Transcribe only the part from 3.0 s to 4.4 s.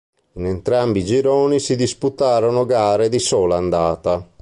di sola andata.